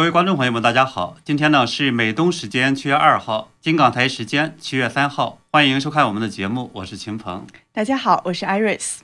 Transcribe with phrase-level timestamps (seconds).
[0.00, 1.18] 各位观众朋友们，大家好！
[1.26, 7.46] 今天呢是美东时间七月二号，金港台时间七月三号，欢迎收看我们的节目，我是秦鹏。
[7.70, 9.00] 大家好，我是 Iris。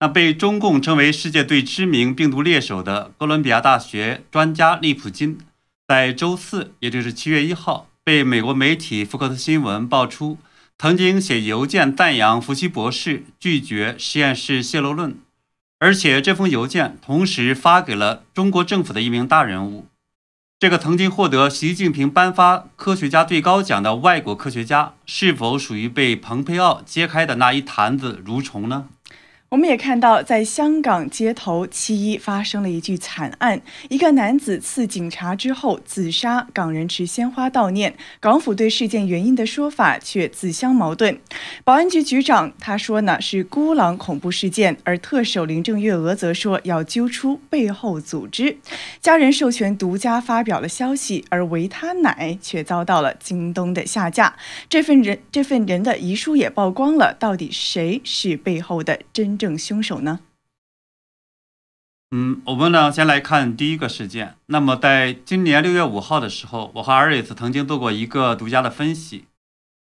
[0.00, 5.38] 那被中共称为世界最知名病毒猎手的哥伦比亚大学专家利普金，
[5.88, 10.36] 在周四，也就是七月一号，被美国媒体福克斯新闻爆出，
[10.76, 15.16] 曾经写邮件赞扬福奇博士拒绝实验室泄露论，
[15.78, 19.86] 而且这封邮件同时发给了中国政府的一名大人物。
[20.58, 28.86] 这个曾经获得习近平颁发科学家最高奖的外国科学家，是否属于被蓬佩奥揭开的那一坛子蠕虫呢？
[29.48, 33.62] 我们也看到，在香港街头，七一发生了一具惨案。
[33.88, 37.94] 一个男子刺警察之后自杀，港人持鲜花悼念。
[38.18, 41.20] 港府对事件原因的说法却自相矛盾。
[41.62, 48.58] 保安局局长他说呢是孤狼恐怖事件，而特首林郑月娥则说要揪出背后组织。
[49.00, 54.34] 家人授权独家发表了消息，而维他奶却遭到了京东的下架。
[54.68, 59.35] 这份人这份人的遗书也曝光了，到底谁是背后的真？
[59.36, 60.20] 正凶手呢？
[62.12, 64.36] 嗯，我们呢先来看第一个事件。
[64.46, 69.24] 那么，在今年六月五号的时候，我和阿瑞斯曾经做过一个独家的分析，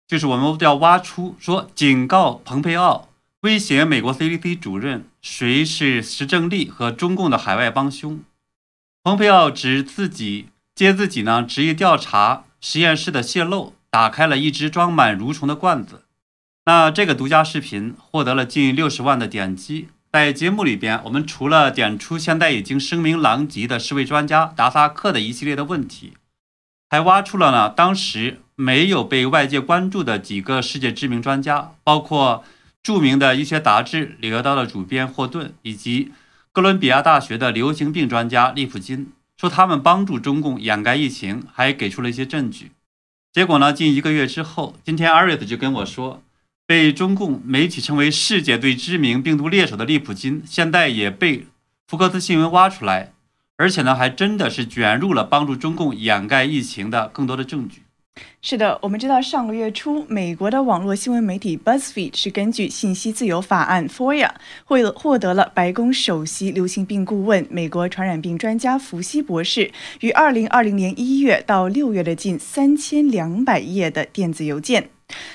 [0.06, 3.08] 就是我们要挖出说警告蓬佩奥，
[3.42, 8.20] 威胁美国 CDC 主任，谁是石正丽和中共的海外帮凶。
[9.02, 16.04] 蓬佩奥指自己接自己呢执意调查实验室的泄漏，打开了一只装满蠕虫的罐子。
[16.68, 19.88] 那这个独家视频获得了近六十万的点击。
[20.12, 26.12] 在节目里边，我们除了点出现在已经声名狼藉的世卫专家达萨克的一系列的问题，
[26.90, 32.44] 还挖出了呢当时没有被外界关注的几个世界知名专家，包括
[32.82, 36.12] 著名的医学杂志《柳叶刀》的主编霍顿，以及
[36.52, 42.72] 哥伦比亚大学的流行病专家利普金，说他们帮助中共掩盖疫情，还给出了一些证据。
[43.32, 46.22] 结果呢，近一个月之后，今天阿瑞斯就跟我说。
[46.68, 51.46] 被中共媒体称为世界最知名病毒猎手的利普金，现在也被
[51.86, 53.12] 福克斯新闻挖出来，
[53.56, 57.80] 而且呢，还真的是卷入了帮助中共掩盖疫情的更多的证据。
[58.42, 64.32] 是的，我们知道上个月初，美国的网络新闻媒体 BuzzFeed 是根据信息自由法案 FOIA
[64.66, 74.90] 获获得了白宫首席流行病顾问、美国传染病专家福西博士于2020年1月到6月的近3200页的电子邮件。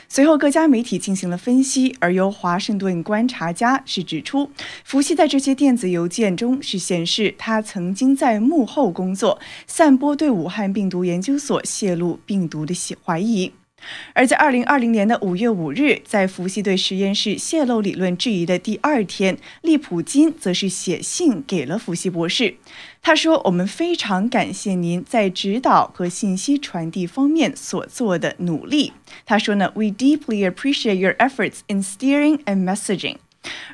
[0.07, 4.51] 随后，各家媒体进行了分析，而由华盛顿观察家是指出，
[4.83, 13.51] 福西在这些电子邮件中是显示他曾经在幕后工作，散播对武汉病毒研究所泄露病毒的怀疑。
[14.13, 22.55] 而在二零二零年的五月五日，在伏羲对实验室泄露理论质疑的第二天，利普金则是写信给了伏羲博士。
[23.01, 28.93] 他说：“我们非常感谢您在指导和信息传递方面所做的努力。”
[29.25, 33.17] 他说呢：“We deeply appreciate your efforts in steering and messaging。”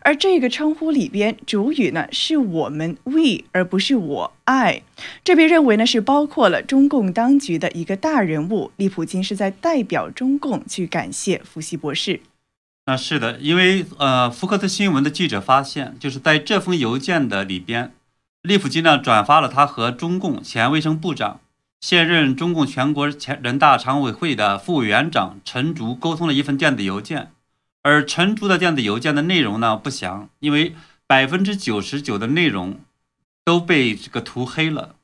[0.02, 4.84] 而这个称呼里边，主语呢是我们 we，而不是我 I。
[5.24, 12.22] 这被认为呢是包括了中共当局的一个大人物，利普金是在代表中共去感谢福西博士。
[12.86, 17.92] 那是的，因为呃，福克斯新闻的记者发现，就是在这封邮件的里边。
[18.42, 21.42] 利普金呢转发了他和中共前卫生部长、
[21.82, 27.32] 现任中共全国前人大常委会的副委员长陈竺沟通了一份电子邮件，
[27.82, 30.76] 而陈竹的电子邮件的内容呢不详，因为
[31.08, 32.82] 百分之九十九的内容
[33.44, 34.96] 都被这个涂黑了。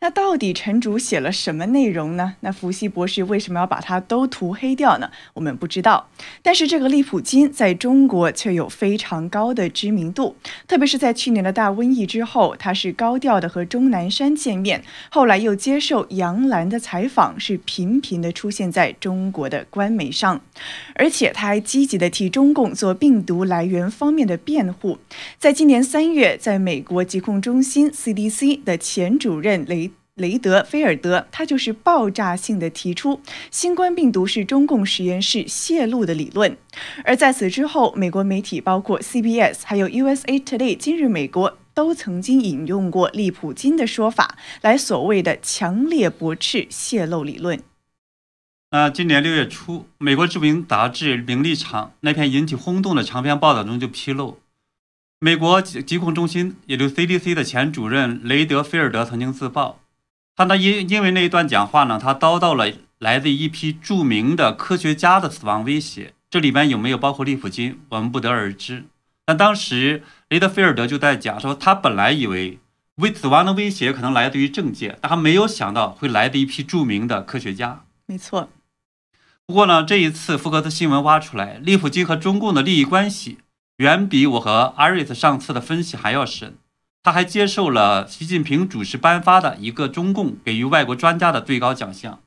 [0.00, 2.36] 那到底陈竹写了什么内容呢？
[2.40, 5.10] 那伏羲博士为什么要把它都涂黑掉呢？
[5.34, 6.08] 我们不知道。
[6.42, 10.36] 但是这个利普金在中国却有非常高的知名度，
[10.66, 20.40] 特别是在去年的大瘟疫之后，他是高调的和钟南山见面，后来又接受杨澜的采访，是频频的出现在中国的官媒上，
[20.94, 24.98] 而且他还积极的替中共做病毒来源方面的辩护。
[25.38, 29.90] 在今年三月，在美国疾控中心 CDC 的前主任雷。
[30.16, 36.58] 雷德菲尔德，他就是爆炸性的提出新冠病毒是中共实验室泄露的理论。
[37.04, 47.58] 而在此之后，美国媒体包括 CBS 还有 USA Today 今日美国都曾经引用过利普金的说法，来所谓的强烈驳斥泄露理论。
[48.72, 54.38] 那今年六月初，美国知名杂志《名利场》那篇引起轰动的长篇报道中就披露，
[55.22, 59.78] 美国疾疾控中心也就 CDC 的前主任雷德菲尔德曾经自曝。
[60.34, 66.14] 他呢，因因为那一段讲话呢，他遭到了来自一批著名的科学家的死亡威胁。
[66.30, 68.84] 这里边有没有包括利普金，我们不得而知。
[69.26, 72.58] 但当时雷德菲尔德就在讲说，他本来以为
[72.94, 77.84] 危死亡的威胁可能来自于政界，但他没有想到会来自一批著名的科学家。
[78.06, 78.48] 没错。
[79.44, 83.36] 不过呢，这一次福克斯新闻挖出来，利普金和中共的利益关系
[83.80, 86.52] 远比我和阿瑞斯上次的分析还要深。
[87.02, 92.20] 他还接受了习近平主持颁发的一个中共给予外国专家的最高奖项。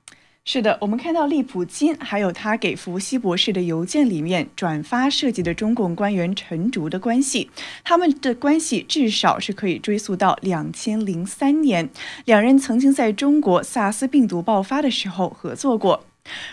[0.46, 7.52] 是的，我们看到利普金还有他给伏羲博士的邮件里面转发涉及的中共官员陈竹的关系，
[7.84, 11.88] 他们的关系至少是可以追溯到两千零三年，
[12.26, 16.04] 两人曾经在中国萨斯病毒爆发的时候合作过。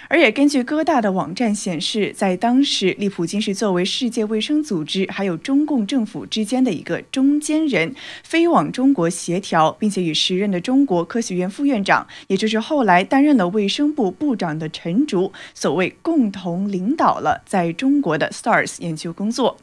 [0.09, 7.95] 而也根据哥大的网站显示，在当时，利普金是作为世界卫生组织还有中共政府之间的一个中间人，
[8.25, 19.57] 飞往中国协调，并且与时任的中国科学院副院长，也就是后来担任了卫生部部长的陈竺，所谓共同领导了在中国的 SARS 研究工作。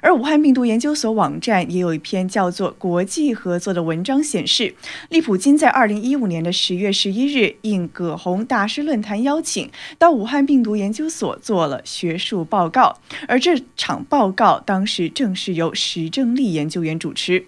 [0.00, 4.74] 而武汉病毒研究所网站也有一篇叫做《国际合作》的文章，显示
[5.08, 17.46] 利普金在二零一五年的十月十一日应葛洪大师论坛邀请，到武汉病毒研究所做了学术报告，而这场报告当时正是由石正丽研究员主持。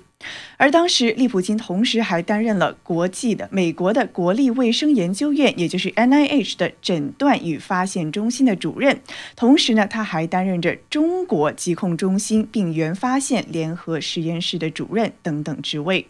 [0.57, 9.01] 而当时，利普金同时还担任了国际的美国的国立卫生研究院，也就是 NIH 的诊断与发现中心的主任。
[9.37, 16.07] 同时呢，他还担任着中国疾控中心病原发现联合实验室的主任等等职位。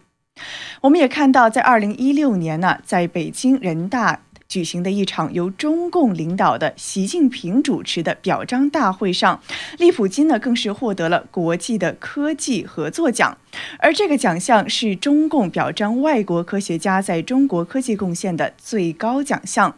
[0.83, 4.23] 我们也看到，在二零一六年呢，在北京人大。
[4.49, 9.41] 举行的一场由中共领导的习近平主持的表彰大会上，
[9.79, 13.37] 利普金呢更是获得了国际的科技合作奖，
[13.79, 19.77] 而这个奖项是中共表彰外国科学家在中国科技贡献的最高奖项。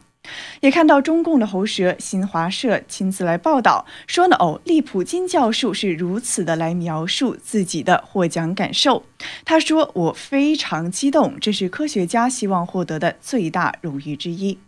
[0.60, 9.04] 也看到中共的喉舌，新华社亲自来报道说呢，哦，利普金教授是如此的来描述自己的获奖感受。
[9.44, 14.58] 他说：“我非常激动，这是科学家希望获得的最大荣誉之一。”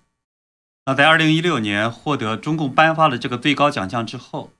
[0.86, 4.50] 那在二零一六年获得中共颁发的这个最高奖项之后，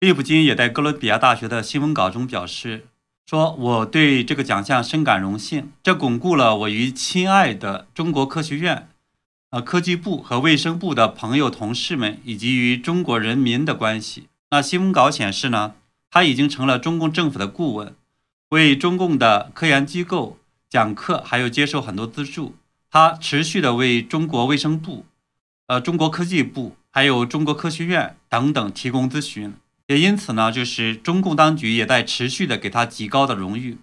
[0.00, 2.86] 利普金也在哥伦比亚大学的新闻稿中表示
[3.28, 8.88] 说：“我对这个奖项深感荣幸，这巩固了我与亲爱的中国科学院。”
[9.50, 14.26] 呃，科技部和卫生部的朋友、同事们，以及与中国人民的关系。
[14.50, 15.74] 那新闻稿显示呢，
[16.10, 17.94] 他已经成了中共政府的顾问，
[18.48, 20.38] 为中共的科研机构
[20.68, 22.56] 讲课，还有接受很多资助。
[22.90, 25.04] 他持续的为中国卫生部、
[25.68, 29.54] 呃，中国科技部，还有中国科学院等等提供咨询。
[29.86, 33.78] 也因此呢，就是中共当局也在持续的给他极高的荣誉。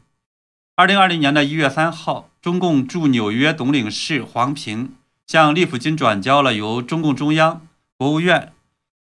[0.75, 4.95] 二零二零年的一月三号，中共驻纽约总领事黄平。
[5.28, 7.68] 向利普金转交了由中共中央、
[7.98, 8.54] 国务院、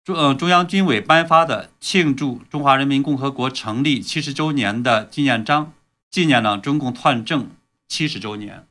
[0.04, 5.72] 中呃中央军委颁发的庆祝中华人民共和国成立七十周年的纪念章，
[6.10, 7.50] 纪念了中共篡政
[7.88, 8.67] 七十周年。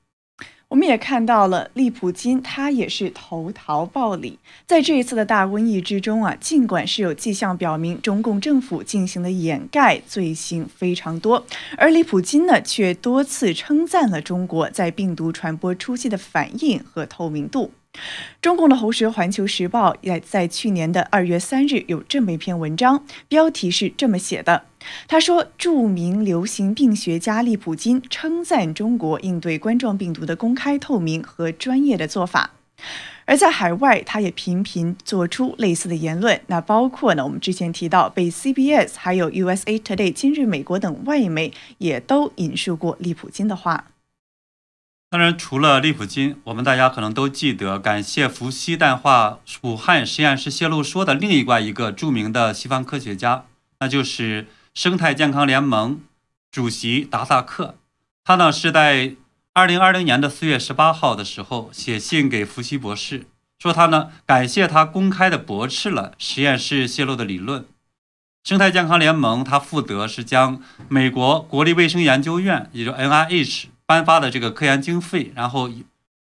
[0.69, 4.37] 我们也看到了利普金，他也是投桃报李。
[4.65, 11.45] 在这一次的大瘟疫之中啊，尽管是有迹象表明中共政府进行的掩盖罪行非常多，
[11.77, 17.71] 而利普金呢，却多次称赞了中国在病毒传播初期的反应和透明度。
[18.41, 24.65] 中共的喉舌《环球时报》也在去年的二月三日有这么一篇文章，标题是这么写的
[25.07, 32.51] ：“他说，著名流行病学家利普金称赞中国应对冠状病毒的公开、透明和专业的做法。”
[33.25, 43.85] 而在海外，他也频频做出类似的言论，那包括呢，我们之前提到被 CBS、还有 USA Today、今日美国等外媒也都引述过利普金的话。
[45.09, 53.45] 当然，除了利普金，我们大家可能都记得感谢伏羲淡化武汉实验室泄露说的另一挂一个著名的西方科学家，
[53.79, 56.01] 那就是生态健康联盟
[56.51, 57.79] 主席达萨克。
[58.23, 59.15] 他呢是在
[59.53, 63.25] 二零二零年的四月十八号的时候写信给伏羲博士，
[63.57, 67.65] 说他呢感谢他公开的驳斥了实验室泄露的理论。
[68.43, 73.69] 生态健康联盟他负责是将美国国立卫生研究院，也就 NIH。
[73.87, 75.85] 颁发的这个科研经费，然后一，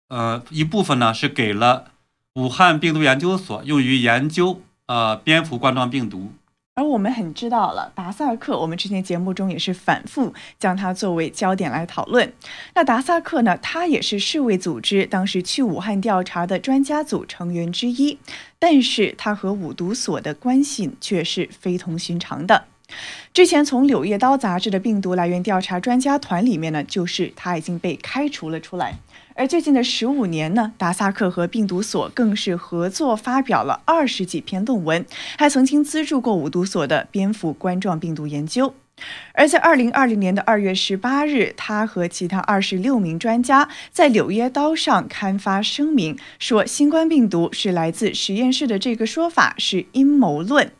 [0.08, 1.92] 呃，一部分呢是给了
[2.34, 6.32] 武汉病毒研究所，用于研究呃蝙蝠冠状病毒。
[6.74, 12.32] 而我们很知道了达萨克，我们之前节目中也是反复将它作为焦点来讨论。
[12.74, 18.18] 那达萨克呢，他也是世卫组织当时去武汉调查的专家组成员之一，
[18.58, 22.64] 但是他和五毒所的关系却是非同寻常的。
[23.34, 28.94] 之前从《柳叶刀》杂志的病毒来源调查专家团里面呢，就是他已经被开除了出来。
[29.42, 35.04] 而最近的十五年呢，达萨克和病毒所更是合作发表了二十几篇论文，
[35.36, 38.72] 还曾经资助过五毒所的蝙蝠冠状病毒研究。
[39.34, 50.70] 而在二零二零年的二月十八日，他和其他二十六名专家在《柳叶刀》上刊发声明，说新冠病毒是来自实验室的这个说法是阴谋论。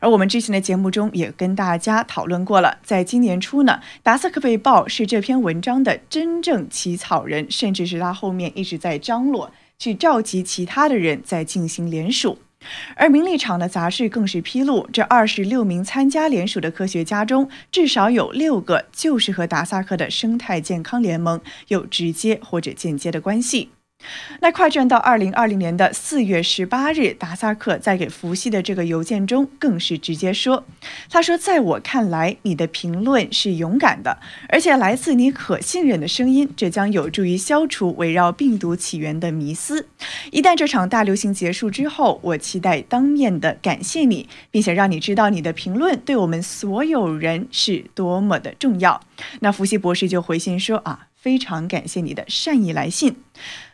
[0.00, 12.38] 而我们之前的节目中也跟大家讨论过了，在今年初呢，达斯克被曝是这篇文章的真正起草人，甚至是他后面一直在张罗去召集其他的人在进行联署。
[12.94, 23.70] 而名利场的杂志更是披露，这二十六名参加联署的科学家中，至少有六个就是和达萨克的生态健康联盟有直接或者间接的关系。
[24.40, 30.64] 那快转到二零二零年的四月十八日，达萨克在给伏羲的这个邮件中，更是直接说
[31.10, 39.86] ：“他说，在我看来，你的评论是勇敢的，而且来自你可信任的声音，这将有助于消除围绕病毒起源的迷思。
[40.30, 49.00] 一旦这场大流行结束之后，我期待当面的感谢你，并且让你知道你的评论对我们所有人是多么的重要。”
[49.40, 53.16] 那伏羲博士就回信说：“啊，非常感谢你的善意来信。”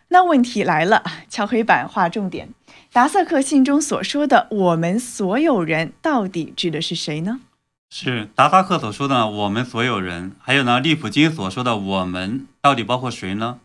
[0.08, 2.50] 那问题来了，敲黑板画重点。
[2.92, 7.40] 达萨克信中所说的“我们所有人”到底指的是谁呢？
[7.90, 13.58] 是达萨克所说的“我们所有人”，还有呢，利普金所说的“我们”到底包括谁呢？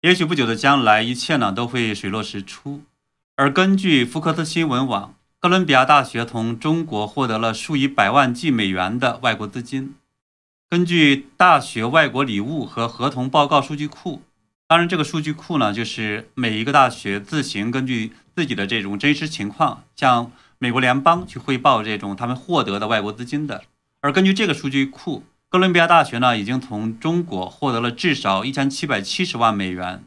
[0.00, 2.82] 也许不久的将来，一切呢都会水落石出。
[3.36, 9.94] 而根据福克斯新闻网，哥伦比亚大学从中国获得了数以百万计美元的外国资金。
[10.70, 14.22] 根据大学外国礼物和合同报告数据库。
[14.72, 23.64] 当然，这个数据库呢，就是每一个大学自行根据自己的这种真实情况，向美国联邦去汇报这种他们获得的外国资金的。
[24.00, 30.02] 而根据这个数据库，哥伦比亚大学呢，已经从中国获得了至少一千七百七十万美元。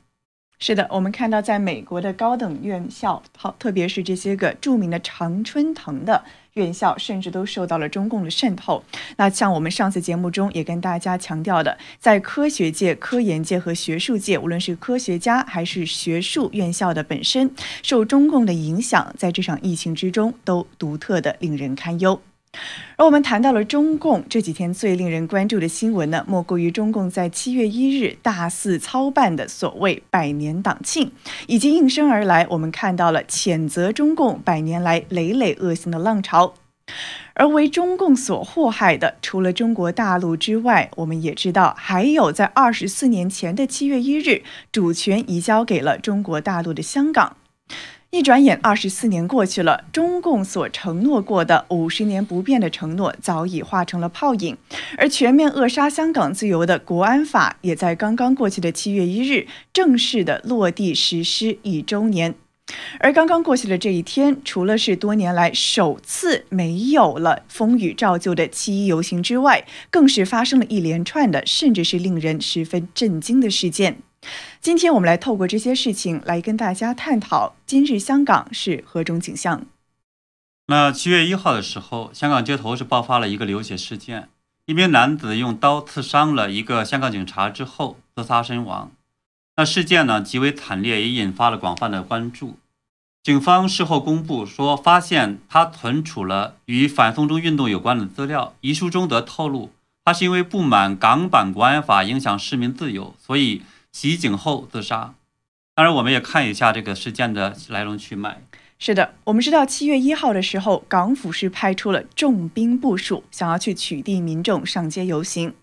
[0.57, 6.23] 是的，我们看到在美国的高等院校，好，特别是这些个著名的常春藤的。
[6.53, 8.81] 院校甚至都受到了中共的渗透。
[9.17, 17.51] 那像我们上次节目中也跟大家强调的，在科学界、科研界和学术界，无论是科学家还是学术院校的本身，
[17.83, 22.21] 受中共的影响，在这场疫情之中都独特的令人堪忧。
[22.97, 31.11] 而我们谈到了中共这几天最令人关注的新闻呢，莫过于中共在七月一日大肆操办的所谓百年党庆，
[31.47, 36.53] 以及应声而来，我们看到了谴责中共百年来累累恶行的浪潮。
[37.33, 47.35] 而为中共所祸害的，除了中国大陆之外，我们也知道还有在二十四年前的七月一日，主权移交给了中国大陆的香港。
[48.15, 54.55] 一转眼，二十四年过去了，中共所承诺过的五十年不变的承诺早已化成了泡影，
[54.97, 62.35] 而全面扼杀香港自由的国安法也在刚刚过去的七月一日正式的落地实施一周年。
[63.01, 73.97] 而刚刚过去的这一天，除了是多年来首次没有了风雨照旧的七一游行之外，更是发生了一连串的，甚至是令人十分震惊的事件。
[74.61, 79.65] 今天我们来透过这些事情来跟大家探讨今日香港是何种景象。
[80.67, 84.29] 那七月一号的时候，香港街头是爆发了一个流血事件，
[84.65, 88.91] 一名男子用刀刺伤了一个香港警察之后自杀身亡。
[89.57, 92.57] 那事件呢极为惨烈，也引发了广泛的关注。
[93.21, 98.55] 警方事后公布说，发现他存储了与反送中运动有关的资料。
[98.61, 99.69] 遗书中则透露，
[100.03, 103.61] 他是因为不满港版国安法影响市民自由，所以。
[103.95, 105.15] 袭警后自杀，
[105.73, 108.41] 当然，我们也看一下这个事件的来龙去脉。
[108.77, 115.53] 是的，我们知道七月一号的时候，港府是派出了重兵部署，想要去取缔民众上街游行。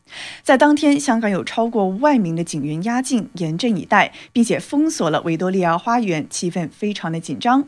[0.43, 7.65] 在当天，香港有超过万名的警员压境，严阵以待，并且封锁了维多利亚花园，气氛非常的紧张。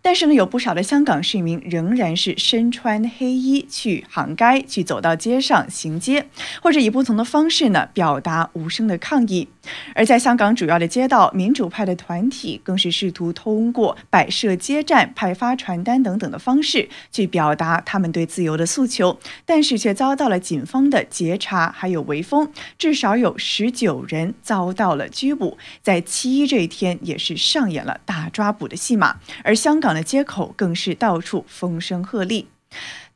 [0.00, 6.26] 但是呢，有不少的香港市民仍然是身穿黑衣去行街，去走到街上行街，
[6.62, 9.48] 或者以不同的方式呢表达无声的抗议。
[9.94, 21.74] 而在香港主要的街道，民主派的团体更是试图通过摆设街站、派发传单等等的方式去表达他们对自由的诉求，但是却遭到了警方的截查。
[21.76, 25.56] 还还有围封，至少有十九人遭到了拘捕。
[25.84, 32.46] 在七一这一天，也是上演了大抓捕的戏码，而香港的街口更是到处风声鹤唳。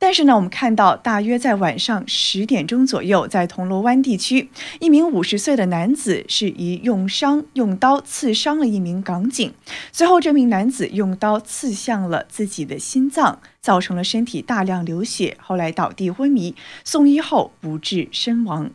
[0.01, 9.53] 但是呢，我们看到，大约在晚上十点钟左右，在铜锣湾地区，一名五十岁的男子是以用伤用刀刺伤了一名港警，
[9.91, 13.39] 随后这名男子用刀刺向了自己的心脏。
[13.61, 18.71] 造成了身体大量流血，后来倒地昏迷，送医后不治身亡。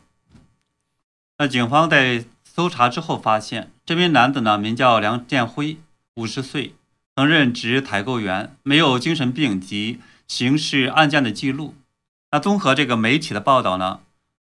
[1.38, 5.78] 那警方在搜查之后发现，这名男子呢名叫梁建辉，
[6.14, 6.74] 五十岁，
[7.16, 11.74] 曾任职采购员，没有精神病及刑事案件的记录。
[12.32, 14.00] 那综合这个媒体的报道呢，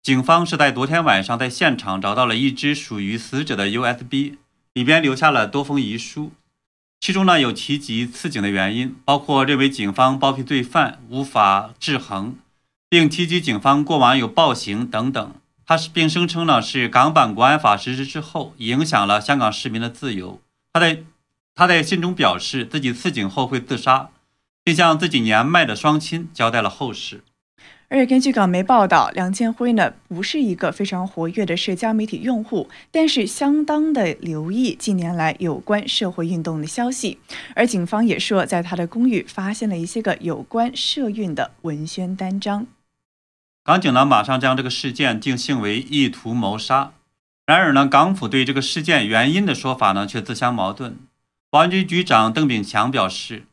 [0.02, 4.38] 警方是在昨天晚上在现场找到了一只属于死者的 USB，
[4.74, 6.32] 里边留下了多封遗书，
[7.00, 12.36] 其中呢有提及刺警的原因，包括认为警方包庇罪犯无法制衡，
[12.90, 15.34] 并提及警方过往有暴行等等。
[15.66, 20.42] 他是并声称呢是港版国安法实施之后影响了香港市民的自由。
[20.74, 21.04] 他在
[21.54, 24.10] 他在信中表示自己刺警后会自杀，
[24.70, 27.24] 并向自己年迈的双亲交代了后事。
[27.88, 37.18] 而且根据港媒报道，梁建辉呢不是一个非常活跃的社交媒体用户，但是相当的留意近年来有关社会运动的消息。
[37.56, 42.68] 而警方也说，在他的公寓发现了一些个有关社运的文宣单张。
[43.64, 46.94] 港警呢，马上将这个事件定性为意图谋杀。
[47.48, 50.96] 然而呢，港府对这个事件原因的说法呢，却自相矛盾。
[51.50, 53.46] 保安局局长邓炳强表示，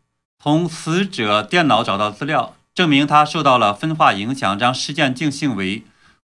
[0.43, 5.83] 从死者电脑找到资料，证明他受到了分化影响，将事件定性为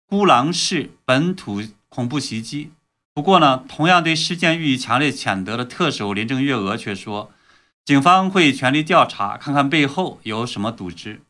[0.06, 2.72] 孤狼式本土恐怖袭击。
[3.14, 7.30] 不过呢，同样对事件予以强烈谴责的特首林郑月娥却说，
[7.84, 11.22] 警方会全力调查，看看背后有什么组织。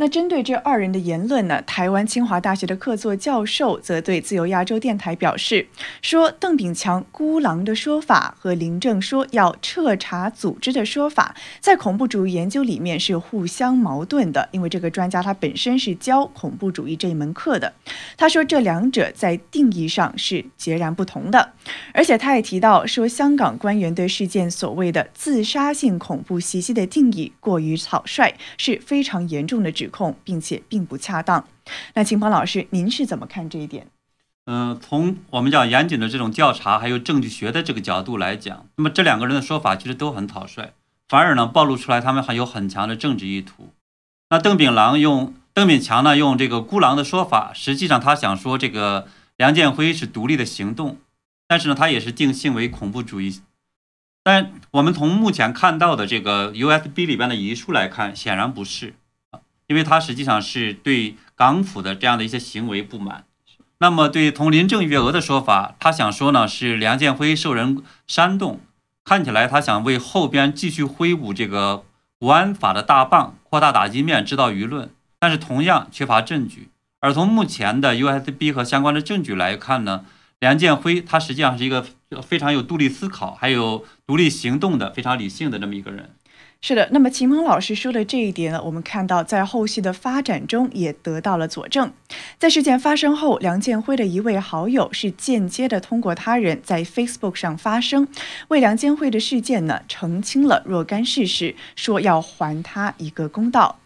[0.00, 1.60] 那针对这二人的言论呢？
[1.66, 5.66] 台湾清华大学的客座教授则对自由亚洲电台表示，
[6.00, 14.48] 说邓炳强孤狼的说法和林正说要彻查组织的说法，在恐怖主义研究里面是互相矛盾的。
[14.52, 17.74] 因为这个专家他本身是教恐怖主义这一门课的，
[18.16, 21.52] 他说这两者在定义上是截然不同的。
[21.92, 29.89] 而且他也提到说，香港官员对事件所谓的自杀性恐怖袭击的定义过于草率，是非常严重的指。
[29.90, 31.46] 控，并且并不恰当。
[31.94, 33.88] 那秦鹏老师，您是怎么看这一点？
[34.46, 40.72] 嗯，从我们讲严谨的这种调查，还有证据学的这个角度来讲，那么这两个人的说法其实都很草率，
[41.08, 43.72] 反而呢暴露出来他们还有很强的政治意图。
[44.30, 50.96] 那邓炳郎用邓炳强呢用这个孤狼的说法，实际上他想说这个梁建辉是独立的行动，
[51.46, 53.40] 但是呢他也是定性为恐怖主义。
[54.22, 58.94] 但我们从目前看到的这个 USB 里边的遗书来看，显然不是。
[59.70, 63.24] 因为他实际上是对港府的这样的一些行为不满，
[63.78, 68.58] 那么对从林郑月娥的说法，他想说呢是梁建辉受人煽动，
[69.04, 71.84] 看起来他想为后边继续挥舞这个
[72.18, 76.70] 国安法的大棒，扩大打击面，制造舆论，但是同样缺乏证据。
[76.98, 80.04] 而从目前的 USB 和相关的证据来看呢，
[80.40, 81.86] 梁建辉他实际上是一个
[82.20, 86.10] 非常有独立思考，还有独立行动的非常理性的这么一个人。
[86.62, 91.90] 是的，那么秦鹏老师说的这一点呢，我们看到在后续的发展中也得到了佐证。
[92.38, 98.06] 在事件发生后，梁建辉的一位好友是间接的通过他人在 Facebook 上发声，
[98.48, 103.79] 为梁建辉的事件呢澄清了若干事实，说要还他一个公道。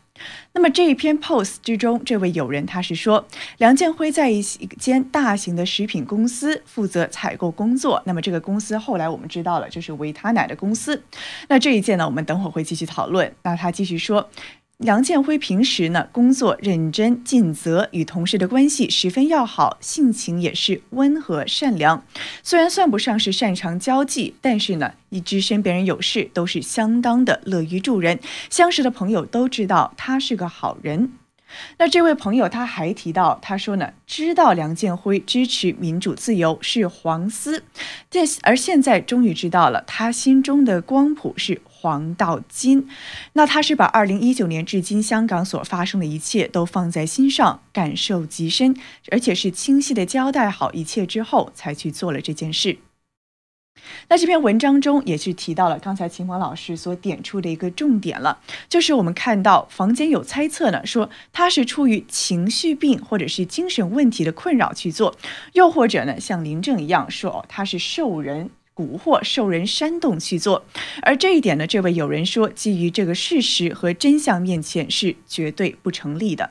[0.52, 3.26] 那么这一篇 post 之中，这位友人他是说，
[3.58, 8.00] 梁建辉在一间大型的食品公司负责采购工作。
[8.06, 11.02] 那么这个公司后来我们知道了，就是维他奶的公司。
[11.48, 13.34] 那这一件呢，我们等会儿会继续讨论。
[13.42, 14.30] 那他继续说。
[14.78, 22.04] 梁建辉平时呢工作认真尽责，与同事的关系十分要好，性情也是温和善良。
[22.42, 28.18] 虽然算不上是擅长交际，但是呢，一知身边人有事都是相当的乐于助人。
[28.50, 31.12] 相识的朋友都知道他是个好人。
[31.78, 37.62] 那这位朋友他还提到，他说呢，知道梁建辉支持民主自由是黄丝，
[38.10, 42.88] 但而现在终于知道了，他心中的光谱是黄道金。
[43.34, 48.74] 那他是把二零一九年至今香港所发生的一切都放在心上，感受极深，
[49.10, 52.78] 而且是清晰的交代好一切之后，才去做了这件事。
[54.08, 65.14] 那这篇文章中也是提到了刚才秦鹏老师所点出的一个重点了，就是我们看到房间有猜测呢，说他是出于情绪病或者是精神问题的困扰去做，
[65.52, 70.64] 又或者呢像林正一样说他是受人蛊惑、受人煽动去做，
[71.02, 76.50] 而这一点呢，这位有人说基于这个事实和真相面前是绝对不成立的。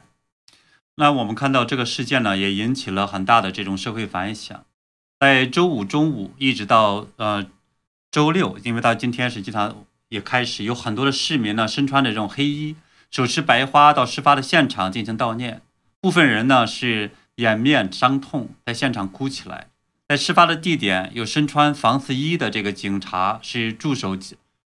[0.96, 4.64] 那我们看到这个事件呢，也引起了很大的这种社会反响。
[5.20, 7.46] 在周五中午一直到呃
[8.12, 12.76] 周六，因为到今天实际上也开始有很多的市民呢，身穿着这种黑衣，
[13.10, 15.62] 手持白花到事发的现场进行悼念。
[16.00, 19.68] 部分人呢是掩面伤痛，在现场哭起来。
[20.14, 24.16] 在事发的地点，有身穿防刺衣的这个警察是驻守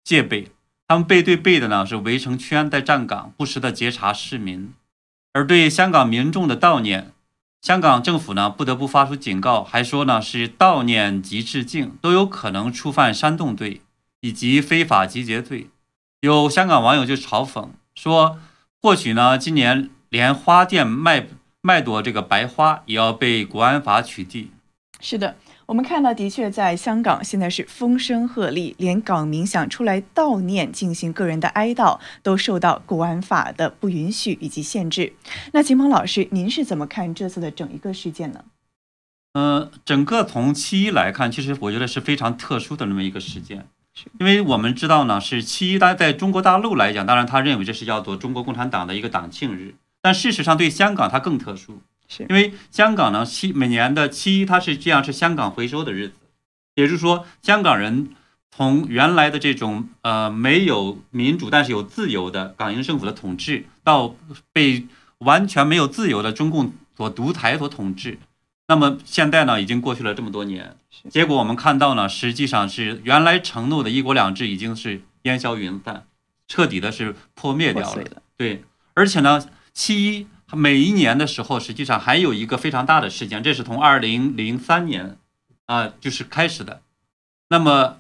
[0.05, 0.49] 戒备，
[0.87, 4.75] 他们背对背的呢是围成圈在站岗，不时的截查市民。
[5.33, 7.13] 而对香港民众的悼念。
[7.63, 13.81] 香港政府呢不得不发出警告，还说呢是悼念及致敬都有可能触犯煽动罪
[14.21, 15.71] 以及非法集结罪。
[16.21, 18.39] 有香港网友就嘲讽说，
[18.83, 21.29] 或许呢今年连花店卖
[21.63, 24.49] 卖朵这个白花也要被国安法取缔。
[25.01, 25.35] 是的。
[25.67, 35.13] 我们看到，的确，在香港现在是风声鹤唳，连港民想出来悼念、进行个人的哀悼，都受到国安法的不允许以及限制。
[35.53, 38.45] 那秦鹏老师，您是怎么看这次的整一个事件呢？
[39.35, 43.69] 呃，整个从七一来看，其实我觉得是非常特殊的那么一个事件，
[44.19, 51.81] 因为我们知道呢，是七一，大在中国大陆来讲，当然他认为这是叫做中国共产党的一个党庆日，但事实上对香港它更特殊。
[52.19, 56.15] 因为香港呢，七每年的七一，它是这样，是香港回收的日子，
[56.75, 58.11] 也就是说，香港人
[58.51, 64.17] 从原来的这种呃没有民主但是有自由的港英政府的统治，到
[64.53, 68.19] 被完全没有自由的中共所独裁所统治，
[68.67, 70.77] 那么现在呢，已经过去了这么多年，
[71.09, 76.05] 结果我们看到呢，实际上是原来承诺的一国两制已经是烟消云散，
[76.49, 78.05] 彻底的是破灭掉了。
[78.37, 80.27] 对，而且呢，七一。
[80.53, 85.17] 每一年的时候，实际上还有一个非常大的事件，这是从二零零三年
[85.67, 86.83] 啊，就是开始的。
[87.49, 87.97] 那么，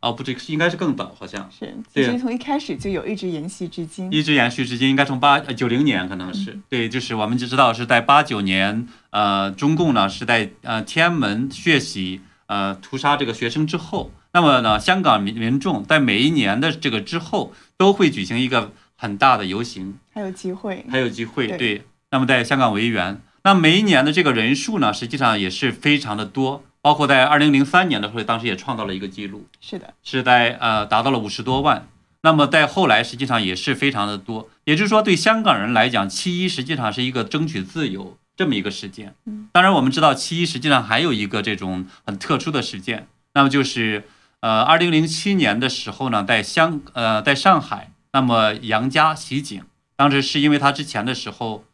[0.00, 1.74] 哦，不对，应该是更早，好像是。
[1.92, 4.10] 其实从一开始就有，一直延续至今。
[4.12, 21.82] 一直延续至今，应该从八九零年可能是对，就是我们就知道是在八九年，呃，中共呢是在呃天安门血洗呃屠杀这个学生之后，那么呢，香港民民众在每一年的这个之后都会举行一个很大的游行，还有机会，还有机会，对。
[22.14, 31.88] 那么在香港维园，那每一年的这个人数呢，实际上也是非常的多，包括在二零零三年的时候，当时也创造了一个记录，是的，是在呃达到了五十多万。
[32.22, 39.16] 那么在后来，实际上也是非常的多，也就是说，对香港人来讲，七一实际上是一个争取自由这么一个事件。
[39.50, 44.04] 当然我们知道七一实际上还有一个这种很特殊的事件，那么就是
[44.38, 49.64] 呃二零零七年的时候呢，在香呃在上海，那么杨家袭警，
[49.96, 51.64] 当时是因为他之前的时候。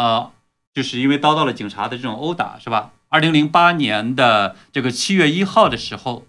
[0.00, 0.32] 呃，
[0.72, 2.92] 就是因为遭到了警察的这种殴打，是吧？
[3.10, 6.24] 二零零八年的这个七月一号的时候，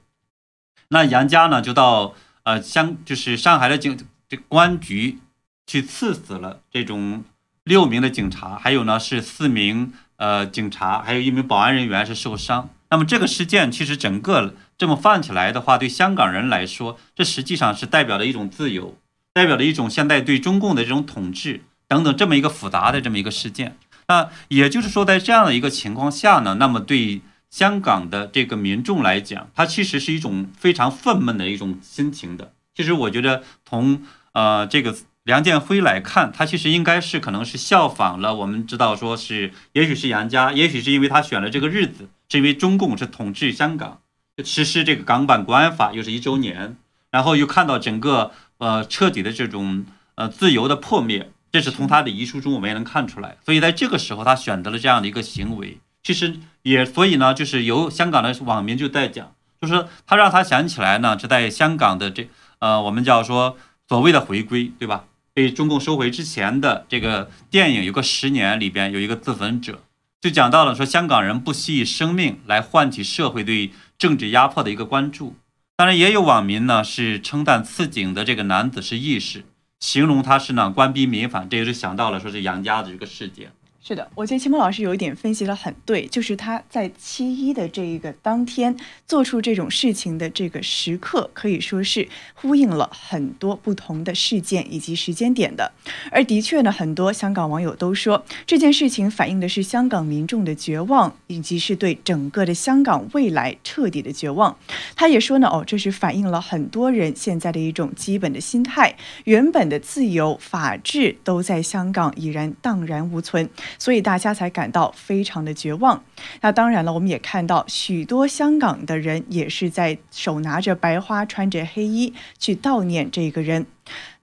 [0.89, 5.19] 那杨家呢就到呃香，就是上海的警这公安局
[5.65, 7.23] 去刺死了这种
[7.63, 12.67] 六名的警察，还有呢是四名呃警察，还有一名保安人员是受伤。
[12.89, 18.97] 那么这个事件其实整个这么放起来的话，对香港人来说，这实际上是代表了一种自由，
[19.31, 21.61] 代表了一种现在对中共的这种统治。
[21.91, 23.75] 等等，这么一个复杂的这么一个事件，
[24.07, 32.53] 那也就是说，在这样的一个情况下呢，那么对香港的这个民众来讲，它其实是一种非常愤懑的一种心情的。
[32.73, 38.33] 其实我觉得，从呃这个梁建辉来看，他其实应该是可能是效仿了。
[38.35, 43.99] 我们知道，说是也许是杨家，也许是因为他选了这个日子，是因为中共是统治香港，
[44.45, 46.77] 实施这个港版国安法又是一周年，
[47.09, 51.29] 然后又看到整个呃彻底的这种呃自由的破灭。
[51.51, 63.57] 这是从他的遗书中我们也能看出来，所以在这个时候他选择了这样的一个行为，其实也所以呢，就是由香港的网民就在讲，就是他让他想起来呢，是在香港的这呃，我们叫说
[63.89, 65.03] 所谓的回归，对吧？
[65.33, 69.81] 被中共收回之前的这个电影有个十年里边有一个自焚者，
[70.19, 75.35] 就讲到了说香港人不惜以生命来唤起社会对政治压迫的一个关注。
[75.75, 79.45] 当然也有网民呢是称赞刺警的这个男子是义士。
[79.81, 83.51] 形容他是呢官逼民反，这也是想到了说是杨家的这个事件。
[83.83, 95.71] 是的，我觉得秦鹏老师有一点分析的很对，就是他在七一的这一个当天做出这种事情的这个时刻，可以说是呼应了很多不同的事件以及时间点的。
[96.11, 104.55] 而的确呢，很多香港网友都说这件事情反映的是香港民众的绝望，以及是对整个的香港未来彻底的绝望。
[104.95, 113.49] 他也说呢，哦，这是反映了很多人现在的一种基本的心态，原本的自由法治都在香港已然荡然无存。
[113.77, 116.03] 所以大家才感到非常的绝望。
[116.41, 123.65] 那当然了，我们也看到许多香港的人也是在手拿着白花，穿着黑衣去悼念这个人。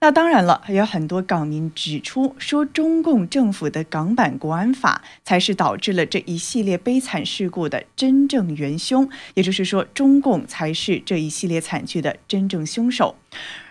[0.01, 13.15] 那当然了，还有很多港民指出说，中共政府的港版国安法才是导致了这一系列悲惨事故的真正元凶，也就是说，中共才是这一系列惨剧的真正凶手。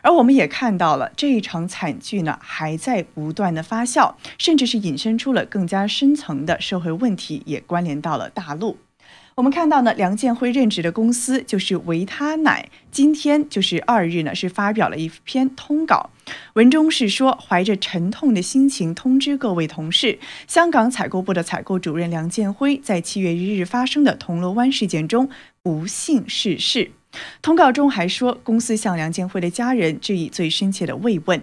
[0.02, 8.76] 而我们也看到了这一场惨剧呢，还在不断的发酵，甚至是引申出了更加深层的社会问题，也关联到了大陆。
[9.38, 16.11] 我们看到呢，梁建辉任职的公司就是维他奶，今天就是二日呢，是发表了一篇通稿，
[16.55, 25.31] 文中是说，怀着沉痛的心情通知各位同事，香港采购部的采购主任梁建辉在七月一日发生的铜锣湾事件中
[25.62, 26.90] 不幸逝世。
[27.40, 31.40] 通告中还说，公司向梁建辉的家人致以最深切的慰问。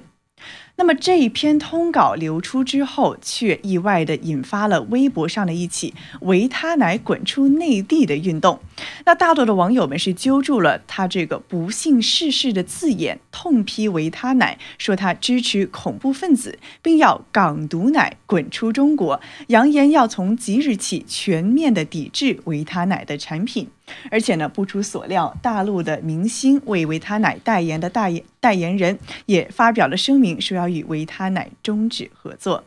[0.77, 8.59] 那么这一篇通稿流出之后，却意外的引发了微博上的一起“维他奶滚出内地”的运动。
[9.05, 23.69] 那大多的网友们是揪住了他这个不幸逝世的字眼，痛批维他奶，说他支持恐怖分子，并要港毒奶滚出中国，扬言要从即日起全面的抵制维他奶的产品。
[24.09, 32.65] 而且呢，不出所料，大陆的明星为维他奶代言的代言代言人也发表了声明，说要与维他奶终止合作。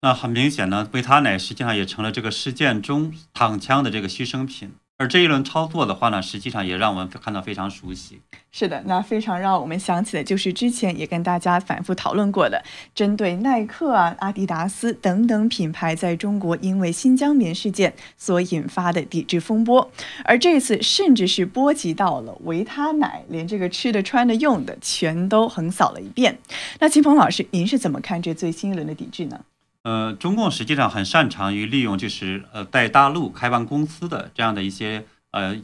[0.00, 4.74] 那很明显呢，维他奶实际上也成了这个事件中躺枪的这个牺牲品。
[5.02, 8.20] 而这一轮操作的话呢，实际上也让我们看到非常熟悉。
[8.52, 12.62] 是的，那非常让我们想起的就是之前也跟大家反复讨论过的，
[12.94, 19.90] 针对耐克啊、阿迪达斯等等品牌在中国因为新疆棉事件所引发的抵制风波。
[20.24, 26.38] 而这次甚至是波及到了维他奶，连这个吃的、穿的、用的全都横扫了一遍。
[26.78, 29.40] 那秦鹏老师，您是怎么看这最新一轮的抵制呢？
[29.82, 35.56] 呃，中共实际上很擅长于利用，就是呃，在大陆开办公司的这样的一些呃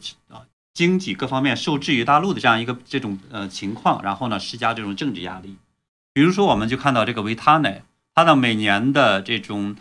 [0.74, 5.56] 经济各方面受制于大陆的这样一个这种呃情况，然后呢施加这种政治压力。
[6.12, 7.82] 比如说，我们就看到这个维他奶，
[8.14, 9.76] 它的每年的这种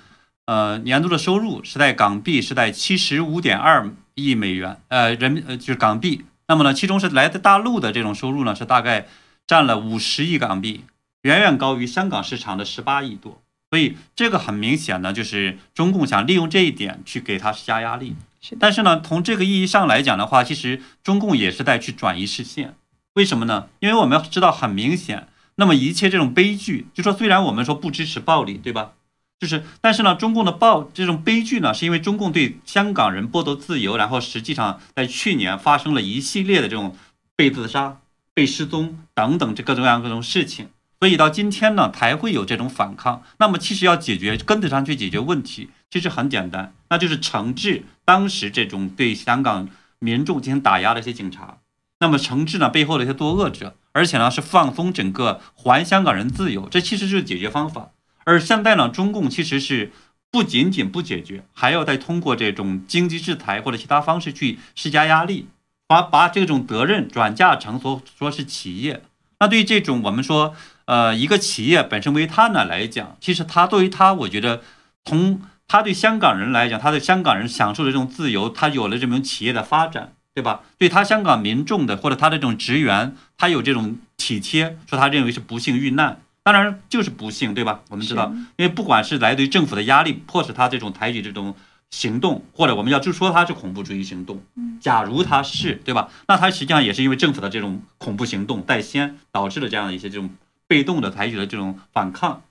[0.46, 6.26] 呃年度的收入是在港币是在七十五点二亿美元，呃人民呃就是港币。
[6.48, 9.08] 那么呢，其中是来自大陆的这种收入呢，是大概
[9.48, 10.86] 占了五十亿港币，
[11.24, 13.42] 远远高于香港市场的十八亿多。
[13.70, 18.16] 所以这个很明显呢，就是中共想利用这一点去给他施加压力。
[18.60, 22.76] 但是呢，从这个意义上来讲的话，其实中共也是在去转移视线。
[23.16, 23.68] 为什么呢？
[23.80, 28.94] 因为我们知道很明显，那么一切这种悲剧，就说虽然我们说不支持暴力，对吧？
[29.40, 36.96] 就是，但是呢，中共的暴这种悲剧呢，是因为中共对香港人剥夺自由，然后实际上在去年发生了一系列的这种
[37.36, 38.00] 被自杀、
[38.34, 40.70] 被失踪等等这各种各样各种事情。
[41.00, 43.22] 所以到今天呢，才会有这种反抗。
[43.38, 51.60] 那么其实要解决根子上去解决问题，其实很简单，那就是惩治当时这种对香港民众进行打压的一些警察。
[52.00, 57.92] 那么惩治呢背后的一些作恶者，而且呢是放松整个还香港人自由，这其实就是解决方法。
[58.24, 59.92] 而现在呢，中共其实是
[60.32, 65.48] 不仅仅不解决，还要再通过这种经济制裁或者其他方式去施加压力，
[65.88, 69.04] 把把这种责任转嫁成说说是企业。
[69.40, 70.56] 那对于这种我们说。
[70.88, 74.62] 呃，一个企业本身为他呢来讲，其实他作为他，我觉得
[75.04, 80.62] 从他对香港人来讲，他对香港人享受的这种自由，他有了这种企业的发展，对吧？
[80.78, 87.82] 对他香港民众的或者他的这种职员，他有这种体贴，说他认为是不幸遇难，当然就是不幸，对吧？
[87.90, 91.54] 我们知道，因为不管是来自于政府的压力，迫使他这种采取这种
[91.92, 94.42] 行动，或者我们要就说他是恐怖主义行动，
[94.80, 96.08] 假如他是，对吧？
[96.30, 100.30] 那他实际上也是因为政府的这种恐怖行动在先，导致了这样的一些这种。
[100.68, 102.44] 被动的采取了这种反抗，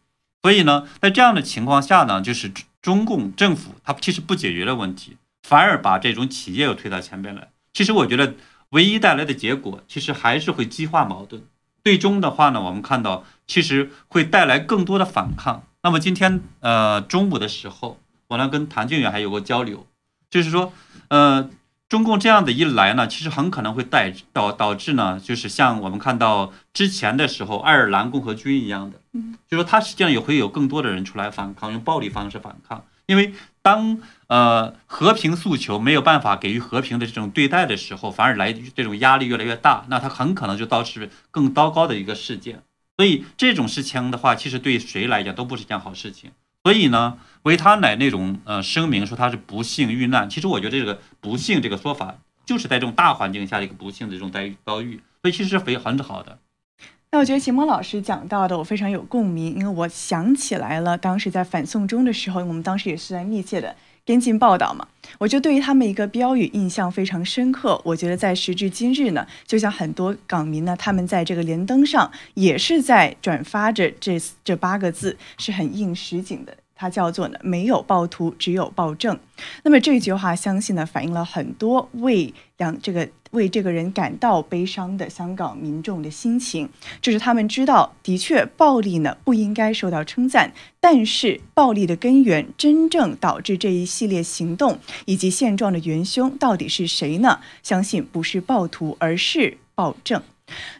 [0.43, 2.51] 所以呢，在这样的情况下呢，就是
[2.81, 7.49] 中共政府它其实不解决了问题，反而把这种企业又推到前边来。
[7.73, 8.35] 其实我觉得，
[8.71, 11.43] 唯一带来的结果，其实还是会激化矛盾。
[11.85, 15.65] 最终的话呢，我们看到其实会带来更多的反抗。
[15.83, 19.87] 那么今天呃中午的时候，我呢跟谭俊远还有过交流，
[20.31, 20.73] 就是说
[21.09, 21.51] 呃。
[21.89, 32.85] 中共这样的一来呢，其实很可能会带导导致呢，就是像我们看到之前的时候，爱尔兰共和军一样的，嗯，就说他实际上也会有更多的人出来反抗，用暴力方式反抗。
[33.07, 42.65] 因为当呃和平诉求没有办法给予和平的这种对待的时候，反而来这种压力越来越大，那他很可能就导致更糟糕的一个事件。
[42.97, 46.33] 所以这种事情的话，其实对谁来讲都不是一件好事情。
[46.67, 56.41] 所以呢，维他奶那种呃声明说他是不幸遇难，其实我觉得这个不幸这个说法，就是在这种大环境下的一个不幸的这种待遇遭遇，所以其实是非很好的。
[57.13, 63.77] 那我觉得秦蒙老师讲到的我非常有共鸣，因为我想起来了，当时在反送中的时候，我们当时也是在密切的
[64.07, 64.87] 边境报道嘛，
[65.19, 67.79] 我就对于他们一个标语印象非常深刻。
[67.85, 76.57] 我觉得在时至今日呢，就像很多港民呢，他们在这个连登上也是在转发着这这八个字，是很应实景的。
[76.79, 79.19] 它叫做呢，没有暴徒，只有暴政。
[79.65, 86.69] 那么这句话，相信呢，反映了很多为两这个为这个人感到悲伤的香港民众的心情。
[87.03, 97.39] 就是他们知道，的确，暴力呢不应该受到称赞，但是暴力的根源，真正导致这一系列行动以及现状的元凶到底是谁呢？
[97.63, 100.23] 相信不是暴徒，而是暴政。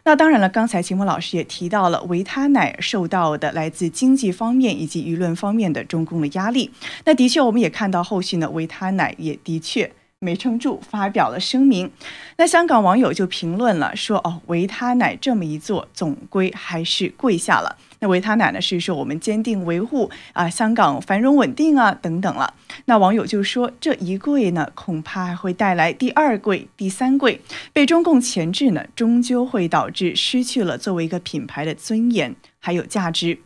[0.05, 6.71] 那当然了，刚才秦墨老师也提到了维他奶受到的来自经济方面以及舆论方面的中共的压力。
[7.03, 11.91] 那的确，我们也看到后续呢，维他奶也的确没撑住，发表了声明。
[12.37, 22.55] 那香港网友就评论了，说：“哦，维他奶这么一做，总归还是跪下了。”那维他奶呢是说我们坚定维护啊香港繁荣稳定啊等等了。
[22.85, 27.39] 那网友就说：“这一跪呢，恐怕还会带来第二跪、第三跪，
[27.71, 33.37] 被中共钳制呢，终究会导致失去了作为一个品牌的尊严还有价值。”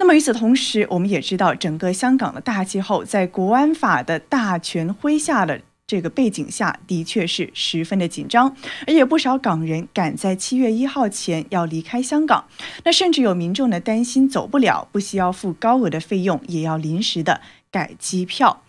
[0.00, 5.60] 那么与此同时，我们也知道，整个香港的大气候在国安法的大权麾下的
[5.92, 12.46] 这个背景下，的确是十分的紧张，而且不少港人赶在七月一号前要离开香港。
[12.82, 18.62] 那甚至有民众呢担心走不了，不需要付高额的费用，也要临时的改机票。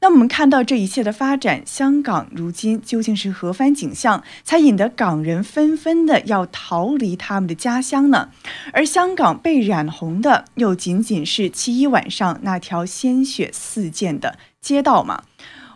[0.00, 8.28] 那我们看到这一切的发展，香港如今究竟是何番景象，才引得港人纷纷的要逃离他们的家乡呢？
[8.74, 15.22] 而香港被染红的，又仅仅是七一晚上那条鲜血四溅的街道吗？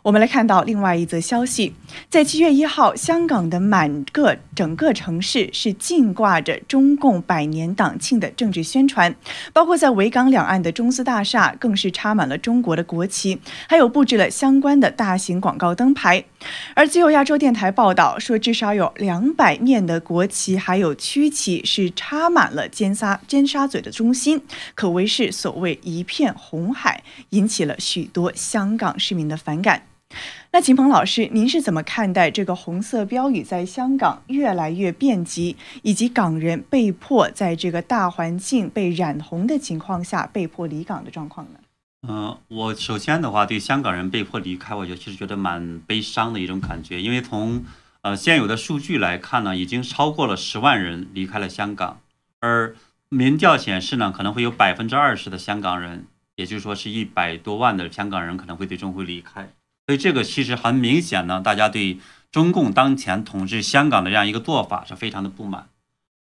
[0.03, 1.75] 我们来看到另外一则消息，
[2.09, 9.15] 在七月一号，香港的满个整个城市是尽挂着中共百年党庆的政治宣传，
[9.53, 16.25] 包括在维港两岸的中资大厦更是插满了中国的国旗，还有布置了相关的大型广告灯牌。
[16.75, 24.41] 而自由亚洲电台报道说，至少有两百面的国旗还有区旗是插满了尖沙尖沙咀的中心，
[24.75, 29.90] 可谓是所谓一片红海，引起了许多香港市民的反感。
[30.53, 41.61] 那秦鹏老师，您是怎么看待这个红色标语在香港越来越遍及，以及港人被迫在这个大环境被染红的情况下被迫离港的状况呢？
[42.09, 47.65] 嗯，我首先的话，对香港人被迫离开，我就其实觉得蛮悲伤的一种感觉，因为从
[48.01, 52.01] 呃现有的数据来看呢，已经超过了十万人离开了香港，
[52.41, 52.75] 而
[53.09, 59.49] 民调显示呢，可能会有百分之二十的香港人，也就是说是一百多万的香港人可能会最终会离开。
[59.91, 61.99] 所以这个其实很明显呢，大家对
[62.31, 65.67] 中共当前统治香港的这样一个做法是非常的不满。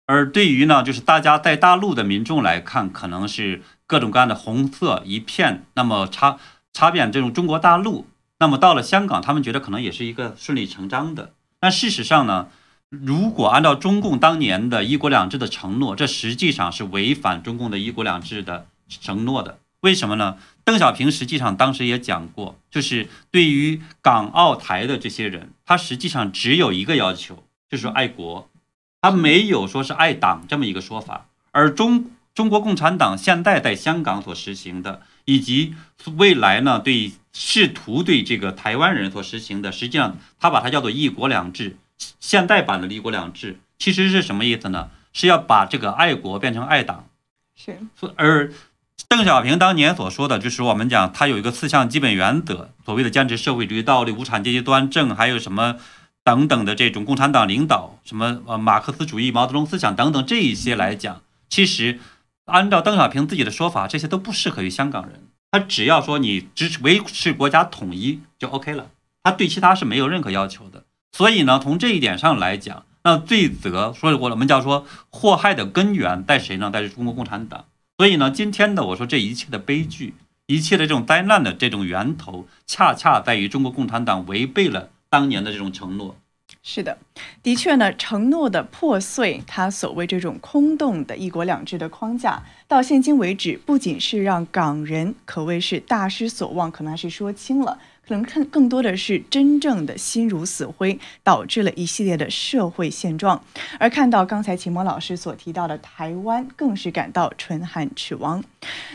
[0.05, 6.37] 而对于呢，就是大家在大陆的民众来看，可能是各种各样的红色一片，那么插
[6.74, 8.07] 插遍这种中国大陆。
[8.38, 11.33] 那么到了香港，他们觉得可能也是一个顺理成章的。
[11.59, 12.48] 但事实上呢，
[12.90, 19.59] 如果按照中共当年的一国两制的承诺，这实际上是违反中共的一国两制的承诺的。
[19.81, 20.37] 为什么呢？
[20.64, 28.48] 邓小平实际上当时也讲过，就是对于港澳台的这些人，他实际上只有一个要求，就是爱国，
[29.03, 31.27] 他没有说是爱党这么一个说法。
[31.50, 35.74] 而中中国共产党现在在香港所实行的，以及
[36.16, 41.77] 未来呢对试图对这个台湾人所实行的，实际上他把它叫做一国两制，
[42.18, 44.90] 现代版的一国两制，其实是什么意思呢？
[45.12, 47.07] 是要把这个爱国变成爱党，
[47.55, 47.79] 是，
[48.16, 48.50] 而。
[49.09, 55.76] 邓小平当年所说的就是我们讲，他有一个四项基本原则，所谓的坚持社会主义道理、无产阶级端正，还有什么
[56.24, 62.00] 等等的这种共产党领导，什么呃马克思主义、毛泽东思想等等这一些来讲，其实
[62.46, 65.22] 按照邓小平自己的说法，这些都不适合于香港人。
[65.52, 68.88] 他只要说你支持维持国家统一就 OK 了，
[69.22, 70.83] 他对其他是没有任何要求的。
[71.12, 76.70] 所以呢，从这一点上来讲，那罪责，所以我们叫说祸害的根源在谁呢？
[76.72, 77.66] 在中国共产党。
[77.96, 80.14] 所以呢，今天的我说这一切的悲剧，
[80.46, 86.16] 一切的这种灾难的这种源头，恰恰在于中国共产党违背了当年的这种承诺。
[86.64, 86.98] 是的，
[87.42, 97.78] 的确呢，承诺的破碎，它所谓这种空洞的一国两制的框架，到现今为止，不仅是让港人可谓是大失所望，可能还是说轻了。
[98.06, 103.42] 可能看更多的是真正的心如死灰，导致了一系列的社会现状。
[103.78, 108.44] 而看到刚才秦墨老师所提到的台湾，更是感到唇寒齿亡。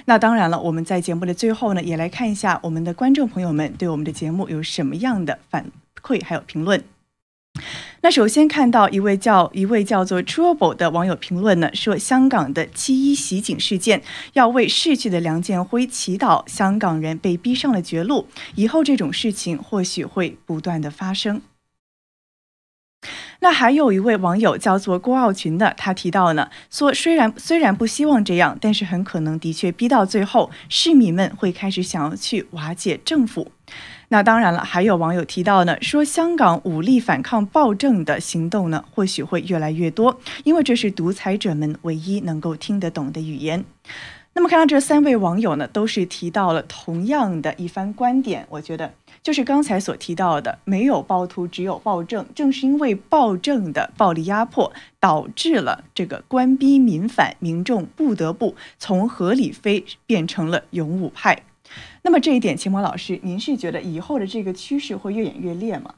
[0.05, 5.71] 那当然了，我们在节目的最后呢，也来看一下我们的观众朋友们对我们的节目有什么样的反
[6.03, 6.83] 馈还有评论。
[8.01, 14.01] 那首先看到一位叫一位叫做 Trouble 的网友评论呢，说香港的七一袭警事件
[14.33, 21.41] 要为逝去的梁建辉祈祷，香港人被逼上了绝路，以后这种事情或许会不断的发生。
[23.41, 33.53] 那还有一位网友叫做郭傲群的，他提到呢，说虽然虽然不希望这样，但是很可能的确逼到最后，市民们会开始想要去瓦解政府。
[34.11, 43.63] 那当然了，还有网友提到呢，说香港武力反抗暴政的行动呢，或许会越来越多，因为这是独裁者们唯一能够听得懂的语言。
[44.33, 48.91] 那么看到这三位网友呢，都是提到了同样的一番观点，我觉得
[49.21, 52.25] 就是刚才所提到的，没有暴徒，只有暴政。
[52.33, 61.43] 正是因为暴政的暴力压迫，导致了这个官逼民反，民众不得不从合理非变成了勇武派。
[62.01, 65.95] 那么这一点，秦魔老师，您是觉得以后的这个趋势会越演越烈吗？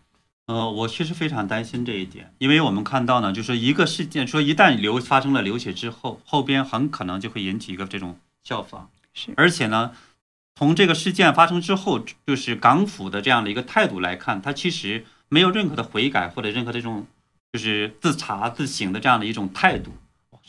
[0.47, 8.89] 呃，我确实非常担心这一点，因为我们看到呢，就是一个事件，说一旦流发生了流血之后，后边很可能就会引起一个这种效仿。
[9.13, 9.91] 是，而且呢，
[10.55, 17.05] 从这个事件发生之后，就是港府的这样的一个态度来看，它其实没有任何的悔改或者任何这种
[17.53, 19.91] 就是自查自省的这样的一种态度，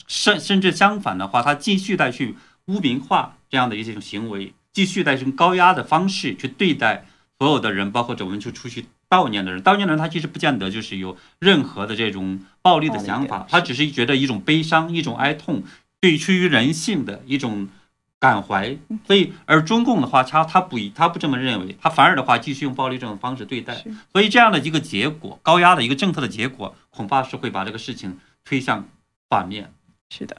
[0.09, 7.07] 甚甚至相反的话，它继续再去污名化这样的一种行为，继续在用高压的方式去对待
[7.39, 8.87] 所有的人，包括我们去出去。
[9.12, 15.64] 悼念的人，悼念的人，他其实不见得就是有任何的这种暴力的想法，他只是觉得一种悲伤、一种哀痛，
[16.01, 17.68] 对出于人性的一种
[18.18, 18.75] 感怀。
[19.07, 23.85] 所以，而中共的话，他他不以他不这么认为，他反而的话继续用暴力这种方式对待。
[24.11, 28.89] 所以，这样的一个结果，高压的一个政策的结果，恐怕是会把这个事情推向
[29.29, 29.70] 反面。
[30.09, 30.39] 是的。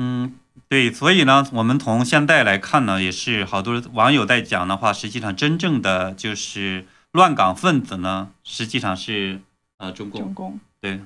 [0.00, 0.34] 嗯。
[0.68, 9.40] 对，所以呢，我们从现在来看呢，也是好多网友在讲的话，实际上真正的就是乱港分子呢，实际上是
[9.78, 10.20] 呃中共。
[10.20, 11.00] 中共对。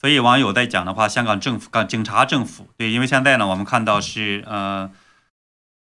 [0.00, 4.90] 所以网友在讲的话，香港政府、港警察政府，对，因为现在呢，我们看到是呃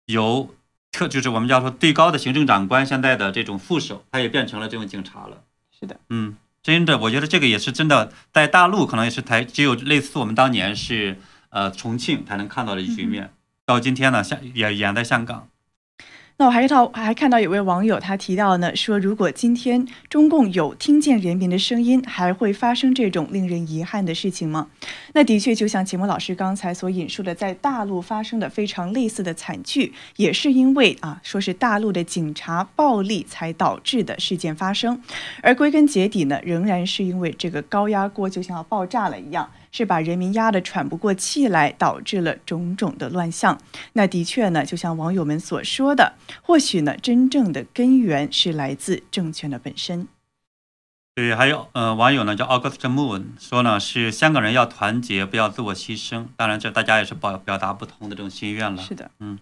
[0.07, 0.53] 由
[0.91, 5.43] 特就是我们叫做最高的行政长官现在的这种副手，他也变成了这种警察了。
[5.71, 6.35] 是的，嗯。
[6.63, 13.33] 真的，我觉得这个也是真的，在大陆可能也是台只有类似我们当年是呃重庆才能看到的局面，
[13.65, 15.49] 到今天呢，香也演在香港。
[16.37, 24.67] 那我还到还看到有位网友他提到呢，说如果今天中共有听见人民的声音，还会发生这种令人遗憾的事情吗？
[25.13, 34.99] 那的确，就像节目老师刚才所引述的，在大陆发生的非常类似的惨剧，也是因为啊，说是大陆的警察暴力才导致的事件发生，
[35.43, 39.49] 而归根结底呢，仍然是因为这个高压锅就像要爆炸了一样。
[39.73, 43.59] 是把人民压得喘不过气来，导致了种种的乱象。
[43.91, 50.07] 那的确呢，就像网友们所说的，或许呢，真正的根源是来自政权的本身。
[51.15, 56.27] 对，还有呃，网友呢叫 August Moon 说呢，是香港人要团结，不要自我牺牲。
[56.37, 58.81] 当然，这大家也是表表达不同的这种心愿了。
[58.81, 59.39] 是的，嗯。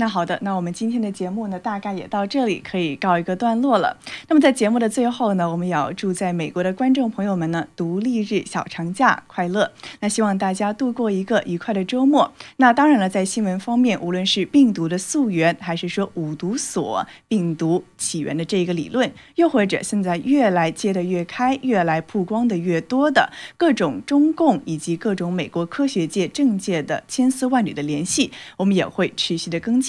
[0.00, 3.98] 那好的，那我们今天的节目呢，大概也到这里可以告一个段落了。
[4.28, 9.72] 那么在节目的最后呢，我们也要祝在美国的观众朋友们呢，独立日小长假快乐。
[9.98, 12.32] 那希望大家度过一个愉快的周末。
[12.58, 29.80] 那当然了，在新闻方面，无论是病毒的溯源，还是说五毒所病毒起源的这个理论，又或者现在越来揭得越开、越来曝光的越多的各种中共以及各种美国科学界、政界的千丝万缕的联系，我们也会持续的跟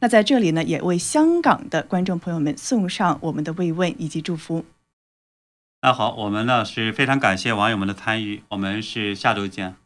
[0.00, 4.64] 那在这里呢，也为香港的观众朋友们送上我们的慰问以及祝福。
[5.82, 9.76] 那好，我们呢是非常感谢网友们的参与，我们是下周见。